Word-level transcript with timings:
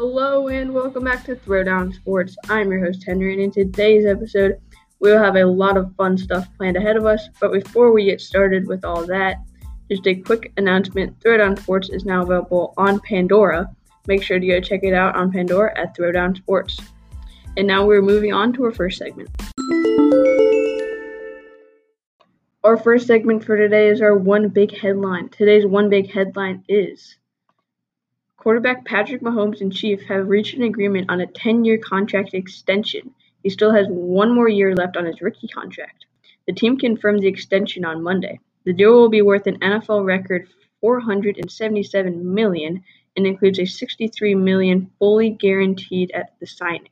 Hello 0.00 0.46
and 0.46 0.72
welcome 0.72 1.02
back 1.02 1.24
to 1.24 1.34
Throwdown 1.34 1.92
Sports. 1.92 2.36
I'm 2.48 2.70
your 2.70 2.84
host 2.84 3.02
Henry, 3.04 3.32
and 3.32 3.42
in 3.42 3.50
today's 3.50 4.06
episode, 4.06 4.60
we 5.00 5.10
will 5.10 5.18
have 5.18 5.34
a 5.34 5.44
lot 5.44 5.76
of 5.76 5.92
fun 5.96 6.16
stuff 6.16 6.46
planned 6.56 6.76
ahead 6.76 6.96
of 6.96 7.04
us. 7.04 7.28
But 7.40 7.52
before 7.52 7.92
we 7.92 8.04
get 8.04 8.20
started 8.20 8.68
with 8.68 8.84
all 8.84 9.04
that, 9.06 9.38
just 9.90 10.06
a 10.06 10.14
quick 10.14 10.52
announcement: 10.56 11.18
Throwdown 11.18 11.58
Sports 11.58 11.88
is 11.88 12.04
now 12.04 12.22
available 12.22 12.74
on 12.76 13.00
Pandora. 13.00 13.74
Make 14.06 14.22
sure 14.22 14.38
to 14.38 14.46
go 14.46 14.60
check 14.60 14.84
it 14.84 14.94
out 14.94 15.16
on 15.16 15.32
Pandora 15.32 15.76
at 15.76 15.96
Throwdown 15.96 16.36
Sports. 16.36 16.78
And 17.56 17.66
now 17.66 17.84
we're 17.84 18.00
moving 18.00 18.32
on 18.32 18.52
to 18.52 18.66
our 18.66 18.72
first 18.72 18.98
segment. 18.98 19.30
Our 22.62 22.76
first 22.76 23.08
segment 23.08 23.44
for 23.44 23.56
today 23.56 23.88
is 23.88 24.00
our 24.00 24.16
one 24.16 24.48
big 24.50 24.78
headline. 24.78 25.28
Today's 25.30 25.66
one 25.66 25.90
big 25.90 26.08
headline 26.08 26.62
is 26.68 27.16
Quarterback 28.38 28.84
Patrick 28.84 29.20
Mahomes 29.20 29.60
and 29.60 29.72
Chief 29.72 30.00
have 30.02 30.28
reached 30.28 30.54
an 30.54 30.62
agreement 30.62 31.10
on 31.10 31.20
a 31.20 31.26
10 31.26 31.64
year 31.64 31.76
contract 31.76 32.34
extension. 32.34 33.12
He 33.42 33.50
still 33.50 33.74
has 33.74 33.86
one 33.88 34.32
more 34.32 34.48
year 34.48 34.76
left 34.76 34.96
on 34.96 35.06
his 35.06 35.20
rookie 35.20 35.48
contract. 35.48 36.06
The 36.46 36.52
team 36.52 36.78
confirmed 36.78 37.20
the 37.20 37.26
extension 37.26 37.84
on 37.84 38.02
Monday. 38.02 38.38
The 38.64 38.72
deal 38.72 38.92
will 38.92 39.08
be 39.08 39.22
worth 39.22 39.48
an 39.48 39.58
NFL 39.58 40.04
record 40.04 40.46
477 40.80 42.32
million 42.32 42.84
and 43.16 43.26
includes 43.26 43.58
a 43.58 43.66
63 43.66 44.36
million 44.36 44.92
fully 45.00 45.30
guaranteed 45.30 46.12
at 46.12 46.38
the 46.38 46.46
signing. 46.46 46.88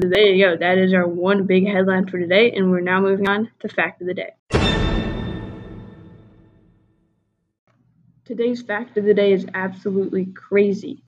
So 0.00 0.08
there 0.08 0.24
you 0.24 0.42
go. 0.42 0.56
That 0.56 0.78
is 0.78 0.94
our 0.94 1.06
one 1.06 1.44
big 1.46 1.66
headline 1.66 2.06
for 2.06 2.18
today, 2.18 2.52
and 2.52 2.70
we're 2.70 2.80
now 2.80 3.00
moving 3.00 3.28
on 3.28 3.50
to 3.60 3.68
fact 3.68 4.00
of 4.00 4.06
the 4.06 4.14
day. 4.14 4.30
Today's 8.26 8.60
fact 8.60 8.98
of 8.98 9.04
the 9.04 9.14
day 9.14 9.32
is 9.32 9.46
absolutely 9.54 10.26
crazy. 10.34 11.00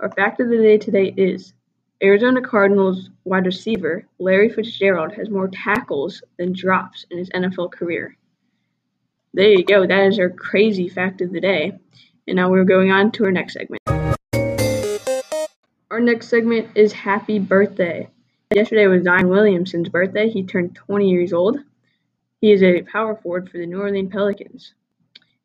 Our 0.00 0.10
fact 0.10 0.40
of 0.40 0.50
the 0.50 0.58
day 0.58 0.76
today 0.76 1.14
is 1.16 1.54
Arizona 2.02 2.42
Cardinals 2.42 3.08
wide 3.24 3.46
receiver 3.46 4.04
Larry 4.18 4.50
Fitzgerald 4.50 5.14
has 5.14 5.30
more 5.30 5.48
tackles 5.48 6.22
than 6.36 6.52
drops 6.52 7.06
in 7.10 7.16
his 7.16 7.30
NFL 7.30 7.72
career. 7.72 8.14
There 9.32 9.48
you 9.48 9.64
go. 9.64 9.86
That 9.86 10.06
is 10.06 10.18
our 10.18 10.28
crazy 10.28 10.86
fact 10.90 11.22
of 11.22 11.32
the 11.32 11.40
day. 11.40 11.72
And 12.28 12.36
now 12.36 12.50
we're 12.50 12.64
going 12.64 12.90
on 12.90 13.10
to 13.12 13.24
our 13.24 13.32
next 13.32 13.54
segment. 13.54 13.80
Our 15.90 16.00
next 16.00 16.28
segment 16.28 16.68
is 16.74 16.92
Happy 16.92 17.38
Birthday. 17.38 18.10
Yesterday 18.54 18.86
was 18.86 19.04
Zion 19.04 19.30
Williamson's 19.30 19.88
birthday. 19.88 20.28
He 20.28 20.42
turned 20.42 20.74
20 20.74 21.08
years 21.08 21.32
old. 21.32 21.58
He 22.42 22.52
is 22.52 22.62
a 22.62 22.82
power 22.82 23.16
forward 23.16 23.50
for 23.50 23.56
the 23.56 23.64
New 23.64 23.80
Orleans 23.80 24.12
Pelicans. 24.12 24.74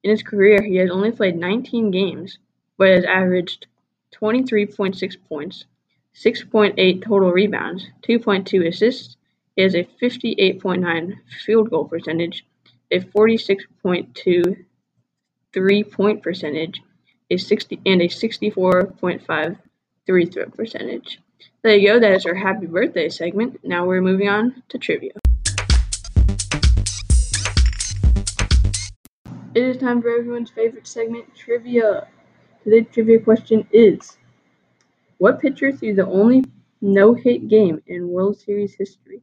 In 0.04 0.10
his 0.10 0.24
career, 0.24 0.62
he 0.62 0.78
has 0.78 0.90
only 0.90 1.12
played 1.12 1.38
nineteen 1.38 1.92
games, 1.92 2.40
but 2.78 2.90
has 2.90 3.06
averaged 3.06 3.68
twenty-three 4.12 4.66
point 4.66 4.96
six 4.96 5.16
points, 5.16 5.66
six 6.14 6.44
point 6.44 6.76
eight 6.78 7.04
total 7.04 7.32
rebounds, 7.32 7.86
two 8.02 8.20
point 8.20 8.48
two 8.48 8.66
assists. 8.66 9.18
He 9.56 9.62
has 9.62 9.76
a 9.76 9.84
fifty-eight 10.00 10.60
point 10.60 10.82
nine 10.82 11.22
field 11.46 11.70
goal 11.70 11.86
percentage, 11.86 12.46
a 12.90 13.00
46.2 13.00 14.66
three 15.54 15.84
point 15.84 16.24
percentage, 16.24 16.82
a 17.30 17.38
sixty 17.38 17.80
and 17.86 18.02
a 18.02 18.08
sixty-four 18.08 18.88
point 19.00 19.26
five 19.26 19.58
three 20.06 20.26
throw 20.26 20.50
percentage. 20.50 21.20
There 21.62 21.76
you 21.76 21.88
go. 21.90 22.00
That 22.00 22.14
is 22.14 22.26
our 22.26 22.36
happy 22.36 22.66
birthday 22.66 23.10
segment. 23.10 23.60
Now 23.64 23.86
we're 23.86 24.02
moving 24.02 24.30
on 24.30 24.64
to 24.70 24.78
trivia. 24.78 25.14
It 29.54 29.64
is 29.64 29.78
time 29.78 30.02
for 30.02 30.10
everyone's 30.10 30.50
favorite 30.50 30.88
segment, 30.88 31.26
trivia. 31.36 32.08
Today's 32.64 32.86
trivia 32.90 33.20
question 33.20 33.68
is 33.74 34.18
What 35.18 35.42
pitcher 35.42 35.74
threw 35.74 35.94
the 35.94 36.08
only 36.08 36.46
no 36.80 37.14
hit 37.14 37.50
game 37.50 37.81
in 37.88 38.08
World 38.08 38.40
Series 38.40 38.75
history? 38.75 39.22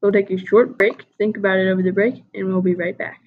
We'll 0.00 0.12
take 0.12 0.30
a 0.30 0.38
short 0.38 0.78
break, 0.78 1.04
think 1.18 1.36
about 1.36 1.58
it 1.58 1.70
over 1.70 1.82
the 1.82 1.90
break, 1.90 2.24
and 2.32 2.48
we'll 2.48 2.62
be 2.62 2.74
right 2.74 2.96
back. 2.96 3.20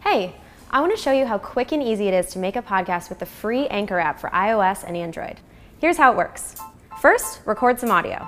Hey, 0.00 0.34
I 0.70 0.80
want 0.80 0.96
to 0.96 1.02
show 1.02 1.12
you 1.12 1.26
how 1.26 1.36
quick 1.36 1.72
and 1.72 1.82
easy 1.82 2.08
it 2.08 2.14
is 2.14 2.30
to 2.32 2.38
make 2.38 2.56
a 2.56 2.62
podcast 2.62 3.10
with 3.10 3.18
the 3.18 3.26
free 3.26 3.66
Anchor 3.66 3.98
app 3.98 4.18
for 4.18 4.30
iOS 4.30 4.84
and 4.84 4.96
Android. 4.96 5.40
Here's 5.80 5.98
how 5.98 6.12
it 6.12 6.16
works 6.16 6.56
First, 6.98 7.40
record 7.44 7.78
some 7.78 7.90
audio. 7.90 8.26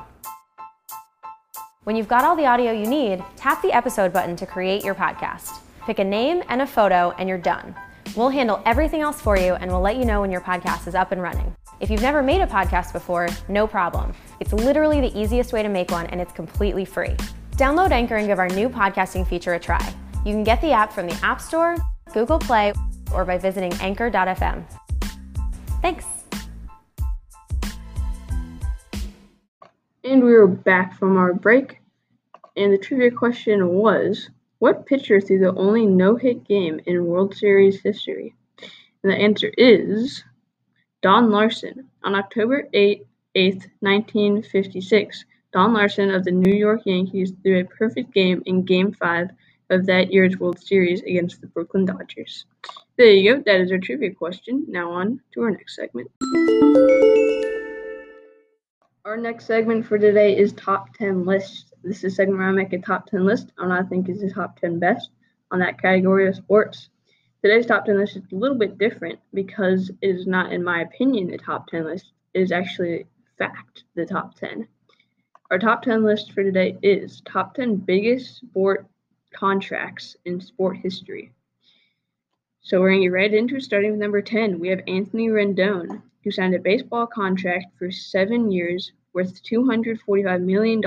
When 1.84 1.96
you've 1.96 2.08
got 2.08 2.24
all 2.24 2.36
the 2.36 2.46
audio 2.46 2.70
you 2.70 2.86
need, 2.86 3.24
tap 3.36 3.62
the 3.62 3.72
episode 3.72 4.12
button 4.12 4.36
to 4.36 4.44
create 4.44 4.84
your 4.84 4.94
podcast. 4.94 5.63
Pick 5.86 5.98
a 5.98 6.04
name 6.04 6.42
and 6.48 6.62
a 6.62 6.66
photo, 6.66 7.12
and 7.18 7.28
you're 7.28 7.36
done. 7.36 7.74
We'll 8.16 8.30
handle 8.30 8.62
everything 8.64 9.02
else 9.02 9.20
for 9.20 9.36
you, 9.36 9.52
and 9.54 9.70
we'll 9.70 9.82
let 9.82 9.96
you 9.96 10.06
know 10.06 10.22
when 10.22 10.30
your 10.30 10.40
podcast 10.40 10.86
is 10.86 10.94
up 10.94 11.12
and 11.12 11.20
running. 11.20 11.54
If 11.78 11.90
you've 11.90 12.00
never 12.00 12.22
made 12.22 12.40
a 12.40 12.46
podcast 12.46 12.94
before, 12.94 13.28
no 13.48 13.66
problem. 13.66 14.14
It's 14.40 14.54
literally 14.54 15.02
the 15.02 15.18
easiest 15.18 15.52
way 15.52 15.62
to 15.62 15.68
make 15.68 15.90
one, 15.90 16.06
and 16.06 16.22
it's 16.22 16.32
completely 16.32 16.86
free. 16.86 17.16
Download 17.52 17.90
Anchor 17.90 18.16
and 18.16 18.26
give 18.26 18.38
our 18.38 18.48
new 18.48 18.70
podcasting 18.70 19.26
feature 19.26 19.54
a 19.54 19.60
try. 19.60 19.94
You 20.24 20.32
can 20.32 20.42
get 20.42 20.60
the 20.62 20.72
app 20.72 20.90
from 20.90 21.06
the 21.06 21.18
App 21.22 21.38
Store, 21.38 21.76
Google 22.14 22.38
Play, 22.38 22.72
or 23.12 23.26
by 23.26 23.36
visiting 23.36 23.74
anchor.fm. 23.74 24.64
Thanks. 25.82 26.06
And 30.02 30.24
we 30.24 30.32
are 30.32 30.46
back 30.46 30.98
from 30.98 31.18
our 31.18 31.34
break. 31.34 31.80
And 32.56 32.72
the 32.72 32.78
trivia 32.78 33.10
question 33.10 33.68
was 33.68 34.30
what 34.58 34.86
pitcher 34.86 35.20
threw 35.20 35.38
the 35.38 35.54
only 35.54 35.86
no-hit 35.86 36.46
game 36.46 36.80
in 36.86 37.06
World 37.06 37.34
Series 37.34 37.80
history? 37.82 38.34
And 39.02 39.12
the 39.12 39.16
answer 39.16 39.52
is 39.58 40.24
Don 41.02 41.30
Larsen. 41.30 41.88
On 42.02 42.14
October 42.14 42.68
8, 42.72 43.06
8th, 43.36 43.66
1956, 43.80 45.24
Don 45.52 45.72
Larsen 45.72 46.10
of 46.10 46.24
the 46.24 46.30
New 46.30 46.54
York 46.54 46.82
Yankees 46.84 47.32
threw 47.42 47.60
a 47.60 47.64
perfect 47.64 48.12
game 48.12 48.42
in 48.46 48.64
Game 48.64 48.92
5 48.92 49.28
of 49.70 49.86
that 49.86 50.12
year's 50.12 50.38
World 50.38 50.58
Series 50.58 51.02
against 51.02 51.40
the 51.40 51.46
Brooklyn 51.46 51.84
Dodgers. 51.84 52.46
There 52.96 53.10
you 53.10 53.34
go. 53.34 53.42
That 53.44 53.60
is 53.60 53.72
our 53.72 53.78
trivia 53.78 54.14
question. 54.14 54.64
Now 54.68 54.92
on 54.92 55.20
to 55.32 55.42
our 55.42 55.50
next 55.50 55.76
segment. 55.76 56.10
Our 59.06 59.18
next 59.18 59.44
segment 59.44 59.84
for 59.84 59.98
today 59.98 60.34
is 60.34 60.54
Top 60.54 60.94
10 60.94 61.26
Lists. 61.26 61.74
This 61.82 61.98
is 61.98 62.04
a 62.04 62.16
segment 62.16 62.38
where 62.38 62.48
I 62.48 62.52
make 62.52 62.72
a 62.72 62.78
top 62.78 63.04
10 63.10 63.26
list 63.26 63.52
on 63.58 63.70
I 63.70 63.82
think 63.82 64.08
is 64.08 64.22
the 64.22 64.30
top 64.30 64.58
10 64.58 64.78
best 64.78 65.10
on 65.50 65.58
that 65.58 65.78
category 65.78 66.26
of 66.26 66.36
sports. 66.36 66.88
Today's 67.42 67.66
top 67.66 67.84
10 67.84 67.98
list 67.98 68.16
is 68.16 68.22
a 68.32 68.34
little 68.34 68.56
bit 68.56 68.78
different 68.78 69.18
because 69.34 69.90
it 70.00 70.08
is 70.08 70.26
not, 70.26 70.54
in 70.54 70.64
my 70.64 70.80
opinion, 70.80 71.26
the 71.26 71.36
top 71.36 71.66
10 71.66 71.84
list. 71.84 72.12
It 72.32 72.40
is 72.40 72.50
actually 72.50 73.04
fact, 73.36 73.84
the 73.94 74.06
top 74.06 74.36
10. 74.36 74.66
Our 75.50 75.58
top 75.58 75.82
10 75.82 76.02
list 76.02 76.32
for 76.32 76.42
today 76.42 76.78
is 76.82 77.20
top 77.26 77.56
10 77.56 77.76
biggest 77.76 78.36
sport 78.38 78.86
contracts 79.34 80.16
in 80.24 80.40
sport 80.40 80.78
history. 80.78 81.30
So 82.62 82.80
we're 82.80 82.92
going 82.92 83.02
to 83.02 83.08
get 83.08 83.12
right 83.12 83.34
into 83.34 83.60
starting 83.60 83.90
with 83.90 84.00
number 84.00 84.22
10. 84.22 84.58
We 84.58 84.68
have 84.68 84.80
Anthony 84.88 85.28
Rendon, 85.28 86.00
who 86.24 86.30
signed 86.30 86.54
a 86.54 86.58
baseball 86.58 87.06
contract 87.06 87.66
for 87.78 87.90
seven 87.90 88.50
years 88.50 88.92
worth 89.12 89.42
$245 89.44 90.42
million 90.42 90.82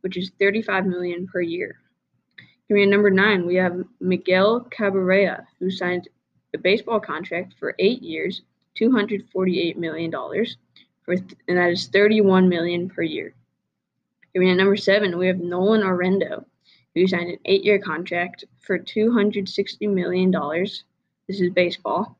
which 0.00 0.16
is 0.16 0.30
35 0.38 0.86
million 0.86 1.26
per 1.26 1.40
year. 1.40 1.76
Coming 2.68 2.84
in 2.84 2.90
number 2.90 3.10
nine, 3.10 3.46
we 3.46 3.54
have 3.54 3.82
Miguel 4.00 4.60
Cabrera, 4.70 5.46
who 5.58 5.70
signed 5.70 6.08
a 6.54 6.58
baseball 6.58 7.00
contract 7.00 7.54
for 7.58 7.74
eight 7.78 8.02
years, 8.02 8.42
248 8.76 9.78
million 9.78 10.10
dollars, 10.10 10.56
for 11.04 11.14
and 11.14 11.56
that 11.58 11.70
is 11.70 11.86
31 11.86 12.48
million 12.48 12.88
per 12.88 13.02
year. 13.02 13.34
Coming 14.34 14.50
in 14.50 14.56
number 14.58 14.76
seven, 14.76 15.16
we 15.18 15.26
have 15.26 15.38
Nolan 15.38 15.82
Arenado, 15.82 16.44
who 16.94 17.06
signed 17.06 17.30
an 17.30 17.38
eight-year 17.46 17.78
contract 17.78 18.44
for 18.60 18.78
260 18.78 19.86
million 19.86 20.30
dollars. 20.30 20.84
This 21.26 21.40
is 21.40 21.50
baseball. 21.50 22.17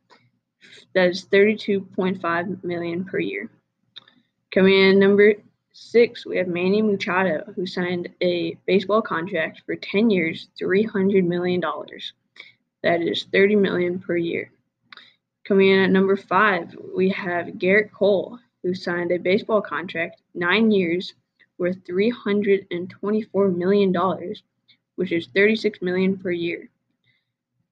That 0.94 1.08
is 1.10 1.24
32.5 1.26 2.64
million 2.64 3.04
per 3.04 3.18
year. 3.18 3.50
Coming 4.50 4.74
in 4.74 4.98
number 4.98 5.34
Six, 5.80 6.26
we 6.26 6.36
have 6.38 6.48
Manny 6.48 6.82
Machado, 6.82 7.52
who 7.54 7.64
signed 7.64 8.08
a 8.20 8.58
baseball 8.66 9.00
contract 9.00 9.62
for 9.64 9.76
10 9.76 10.10
years, 10.10 10.48
$300 10.60 11.24
million. 11.24 11.62
That 12.82 13.00
is 13.00 13.24
30 13.32 13.54
million 13.56 14.00
per 14.00 14.16
year. 14.16 14.50
Coming 15.46 15.68
in 15.68 15.78
at 15.78 15.90
number 15.90 16.16
five, 16.16 16.76
we 16.96 17.10
have 17.10 17.58
Gerrit 17.58 17.92
Cole, 17.92 18.40
who 18.62 18.74
signed 18.74 19.12
a 19.12 19.18
baseball 19.18 19.62
contract, 19.62 20.20
nine 20.34 20.72
years, 20.72 21.14
worth 21.58 21.84
$324 21.84 23.56
million, 23.56 23.94
which 24.96 25.12
is 25.12 25.28
36 25.28 25.80
million 25.80 26.18
per 26.18 26.32
year. 26.32 26.68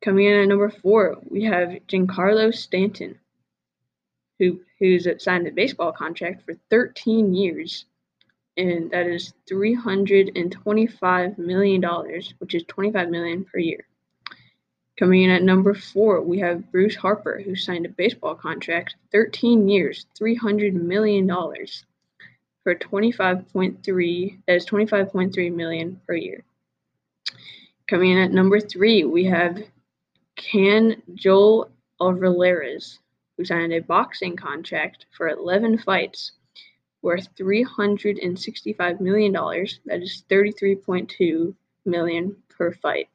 Coming 0.07 0.27
in 0.27 0.39
at 0.43 0.47
number 0.47 0.71
four, 0.71 1.17
we 1.29 1.43
have 1.47 1.81
Giancarlo 1.89 2.55
Stanton, 2.55 3.19
who 4.39 4.61
who's 4.79 5.09
signed 5.19 5.49
a 5.49 5.51
baseball 5.51 5.91
contract 5.91 6.45
for 6.45 6.55
13 6.71 7.35
years, 7.35 7.87
and 8.57 8.89
that 8.93 9.09
is 9.09 9.35
$325 9.51 11.39
million, 11.39 11.83
which 12.39 12.55
is 12.55 12.63
25 12.69 13.11
million 13.11 13.45
per 13.47 13.59
year. 13.59 13.85
Coming 14.97 15.25
in 15.25 15.31
at 15.31 15.43
number 15.43 15.75
four, 15.75 16.23
we 16.23 16.39
have 16.39 16.71
Bryce 16.71 16.95
Harper, 16.95 17.43
who 17.45 17.57
signed 17.57 17.87
a 17.87 17.89
baseball 17.89 18.37
contract, 18.37 18.95
13 19.11 19.69
years, 19.69 20.07
$300 20.21 20.73
million 20.73 21.27
for 22.63 22.77
25.3, 22.77 24.39
that 24.47 24.55
is 24.55 24.67
25.3 24.67 25.53
million 25.53 26.01
per 26.07 26.15
year. 26.15 26.45
Coming 27.89 28.13
in 28.13 28.19
at 28.19 28.31
number 28.31 28.61
three, 28.61 29.03
we 29.03 29.25
have 29.25 29.65
Can 30.37 31.03
Joel 31.15 31.71
Alvarez, 32.01 32.99
who 33.37 33.45
signed 33.45 33.73
a 33.73 33.81
boxing 33.81 34.37
contract 34.37 35.07
for 35.17 35.29
11 35.29 35.79
fights 35.79 36.33
worth 37.03 37.35
$365 37.37 39.01
million. 39.01 39.33
That 39.33 40.03
is 40.03 40.25
33.2 40.29 41.55
million 41.85 42.37
per 42.49 42.73
fight. 42.73 43.09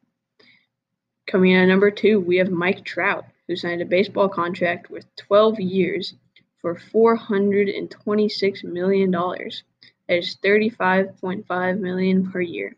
Coming 1.26 1.52
in 1.52 1.62
at 1.62 1.68
number 1.68 1.90
two, 1.90 2.20
we 2.20 2.36
have 2.38 2.50
Mike 2.50 2.84
Trout, 2.84 3.24
who 3.46 3.56
signed 3.56 3.82
a 3.82 3.86
baseball 3.86 4.28
contract 4.28 4.90
with 4.90 5.06
12 5.16 5.60
years 5.60 6.14
for 6.60 6.76
$426 6.76 8.64
million. 8.64 9.10
That 9.10 10.18
is 10.18 10.36
35.5 10.44 11.78
million 11.78 12.30
per 12.30 12.40
year. 12.40 12.76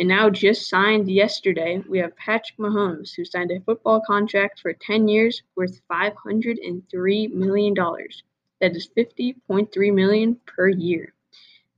And 0.00 0.08
now 0.08 0.30
just 0.30 0.70
signed 0.70 1.10
yesterday, 1.10 1.82
we 1.86 1.98
have 1.98 2.16
Patrick 2.16 2.56
Mahomes, 2.58 3.14
who 3.14 3.22
signed 3.22 3.50
a 3.50 3.60
football 3.60 4.00
contract 4.00 4.58
for 4.58 4.72
10 4.72 5.08
years 5.08 5.42
worth 5.56 5.78
$503 5.90 7.34
million. 7.34 7.74
That 7.74 8.74
is 8.74 8.88
50.3 8.96 9.94
million 9.94 10.40
per 10.46 10.70
year. 10.70 11.12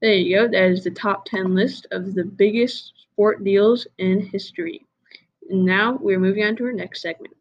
There 0.00 0.14
you 0.14 0.36
go. 0.36 0.46
That 0.46 0.70
is 0.70 0.84
the 0.84 0.92
top 0.92 1.24
10 1.24 1.56
list 1.56 1.88
of 1.90 2.14
the 2.14 2.22
biggest 2.22 2.92
sport 2.96 3.42
deals 3.42 3.88
in 3.98 4.20
history. 4.20 4.86
Now 5.50 5.98
we're 6.00 6.20
moving 6.20 6.44
on 6.44 6.54
to 6.58 6.66
our 6.66 6.72
next 6.72 7.02
segment. 7.02 7.34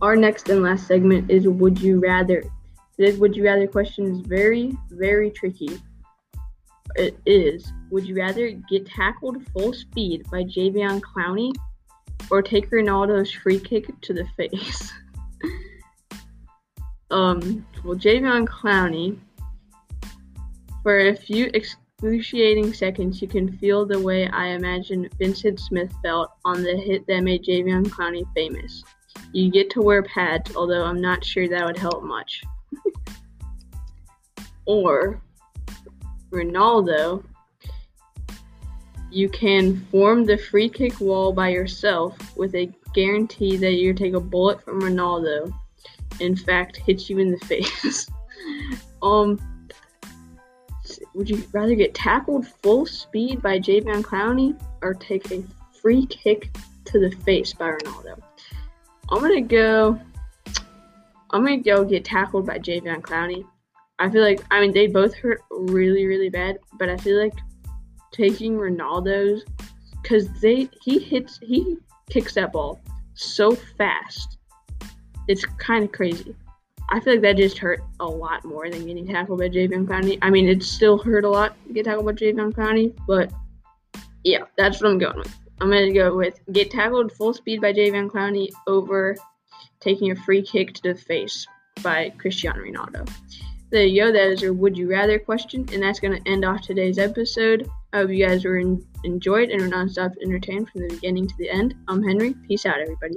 Our 0.00 0.16
next 0.16 0.48
and 0.48 0.62
last 0.62 0.86
segment 0.86 1.30
is 1.30 1.46
Would 1.46 1.78
You 1.78 2.00
Rather. 2.00 2.44
Today's 2.96 3.18
Would 3.18 3.36
You 3.36 3.44
Rather 3.44 3.66
question 3.66 4.06
is 4.06 4.20
very, 4.20 4.78
very 4.88 5.30
tricky. 5.30 5.78
It 6.96 7.18
is 7.26 7.72
Would 7.90 8.06
you 8.06 8.16
rather 8.16 8.50
get 8.50 8.86
tackled 8.86 9.44
full 9.52 9.72
speed 9.72 10.24
by 10.30 10.44
Jadeveon 10.44 11.00
Clowney 11.00 11.52
or 12.30 12.42
take 12.42 12.70
Ronaldo's 12.70 13.32
free 13.32 13.58
kick 13.58 13.88
to 14.02 14.12
the 14.12 14.26
face? 14.36 14.92
um, 17.10 17.66
well, 17.84 17.96
Jadeveon 17.96 18.46
Clowney, 18.46 19.18
for 20.82 21.08
a 21.08 21.16
few 21.16 21.50
excruciating 21.54 22.72
seconds, 22.72 23.20
you 23.20 23.28
can 23.28 23.56
feel 23.58 23.84
the 23.84 24.00
way 24.00 24.28
I 24.28 24.48
imagine 24.48 25.08
Vincent 25.18 25.60
Smith 25.60 25.92
felt 26.02 26.30
on 26.44 26.62
the 26.62 26.76
hit 26.76 27.06
that 27.06 27.22
made 27.22 27.44
Jadeveon 27.44 27.86
Clowney 27.86 28.24
famous. 28.34 28.82
You 29.32 29.50
get 29.50 29.70
to 29.70 29.82
wear 29.82 30.02
pads, 30.02 30.54
although 30.56 30.84
I'm 30.84 31.00
not 31.00 31.24
sure 31.24 31.48
that 31.48 31.64
would 31.64 31.78
help 31.78 32.02
much. 32.02 32.42
or 34.66 35.20
Ronaldo, 36.30 37.24
you 39.10 39.28
can 39.28 39.84
form 39.86 40.24
the 40.24 40.36
free 40.36 40.68
kick 40.68 41.00
wall 41.00 41.32
by 41.32 41.48
yourself 41.48 42.16
with 42.36 42.54
a 42.54 42.72
guarantee 42.94 43.56
that 43.56 43.72
you 43.72 43.92
take 43.92 44.14
a 44.14 44.20
bullet 44.20 44.62
from 44.62 44.80
Ronaldo. 44.80 45.52
In 46.20 46.36
fact, 46.36 46.76
hits 46.76 47.10
you 47.10 47.18
in 47.18 47.30
the 47.32 47.38
face. 47.46 48.08
um, 49.02 49.38
would 51.14 51.28
you 51.28 51.42
rather 51.52 51.74
get 51.74 51.94
tackled 51.94 52.46
full 52.46 52.86
speed 52.86 53.42
by 53.42 53.58
Jadeveon 53.58 54.02
Clowney 54.02 54.60
or 54.82 54.94
take 54.94 55.30
a 55.32 55.42
free 55.80 56.06
kick 56.06 56.50
to 56.84 57.00
the 57.00 57.10
face 57.24 57.52
by 57.52 57.70
Ronaldo? 57.70 58.20
I'm 59.10 59.20
gonna 59.20 59.40
go. 59.40 60.00
I'm 61.30 61.44
gonna 61.44 61.58
go 61.58 61.84
get 61.84 62.04
tackled 62.04 62.46
by 62.46 62.58
Jadeveon 62.58 63.02
Clowney. 63.02 63.44
I 64.00 64.08
feel 64.08 64.22
like 64.22 64.42
I 64.50 64.60
mean 64.60 64.72
they 64.72 64.86
both 64.86 65.14
hurt 65.14 65.42
really 65.50 66.06
really 66.06 66.30
bad, 66.30 66.58
but 66.78 66.88
I 66.88 66.96
feel 66.96 67.20
like 67.20 67.34
taking 68.12 68.56
Ronaldo's 68.56 69.44
because 70.02 70.28
they 70.40 70.68
he 70.82 70.98
hits 70.98 71.38
he 71.42 71.76
kicks 72.08 72.34
that 72.34 72.52
ball 72.52 72.80
so 73.14 73.54
fast. 73.76 74.38
It's 75.28 75.44
kind 75.44 75.84
of 75.84 75.92
crazy. 75.92 76.34
I 76.88 76.98
feel 76.98 77.12
like 77.12 77.22
that 77.22 77.36
just 77.36 77.58
hurt 77.58 77.84
a 78.00 78.06
lot 78.06 78.44
more 78.44 78.68
than 78.68 78.84
getting 78.84 79.06
tackled 79.06 79.38
by 79.38 79.48
Jadeveon 79.48 79.86
Clowney. 79.86 80.18
I 80.22 80.30
mean, 80.30 80.48
it 80.48 80.62
still 80.64 80.98
hurt 80.98 81.24
a 81.24 81.28
lot 81.28 81.54
to 81.68 81.72
get 81.72 81.84
tackled 81.84 82.06
by 82.06 82.12
Jadeveon 82.12 82.52
Clowney, 82.52 82.92
but 83.06 83.32
yeah, 84.24 84.44
that's 84.56 84.82
what 84.82 84.90
I'm 84.90 84.98
going 84.98 85.18
with. 85.18 85.36
I'm 85.60 85.70
going 85.70 85.86
to 85.86 85.92
go 85.92 86.16
with 86.16 86.40
get 86.52 86.70
tackled 86.70 87.12
full 87.12 87.34
speed 87.34 87.60
by 87.60 87.72
Jadeveon 87.72 88.10
Clowney 88.10 88.50
over 88.66 89.16
taking 89.78 90.10
a 90.10 90.16
free 90.16 90.42
kick 90.42 90.74
to 90.74 90.82
the 90.82 90.94
face 90.94 91.46
by 91.82 92.10
Cristiano 92.18 92.60
Ronaldo. 92.60 93.08
There 93.70 93.86
you 93.86 94.02
go. 94.02 94.12
That 94.12 94.32
is 94.32 94.42
your 94.42 94.52
would 94.52 94.76
you 94.76 94.90
rather 94.90 95.18
question, 95.20 95.64
and 95.72 95.80
that's 95.80 96.00
going 96.00 96.20
to 96.20 96.30
end 96.30 96.44
off 96.44 96.62
today's 96.62 96.98
episode. 96.98 97.70
I 97.92 97.98
hope 97.98 98.10
you 98.10 98.26
guys 98.26 98.44
were 98.44 98.58
in, 98.58 98.84
enjoyed 99.04 99.50
and 99.50 99.62
were 99.62 99.68
nonstop 99.68 100.12
entertained 100.20 100.68
from 100.70 100.82
the 100.82 100.88
beginning 100.88 101.28
to 101.28 101.34
the 101.38 101.48
end. 101.48 101.76
I'm 101.86 102.02
Henry. 102.02 102.34
Peace 102.48 102.66
out, 102.66 102.80
everybody. 102.80 103.16